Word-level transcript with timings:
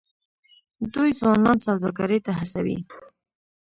دوی 0.93 1.09
ځوانان 1.19 1.57
سوداګرۍ 1.65 2.19
ته 2.25 2.31
هڅوي. 2.39 2.77